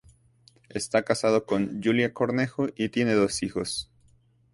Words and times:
Está 0.69 1.03
casado 1.03 1.45
con 1.45 1.79
Julia 1.83 2.11
Cornejo 2.11 2.69
y 2.75 2.89
tiene 2.89 3.13
dos 3.13 3.43
hijos. 3.43 3.91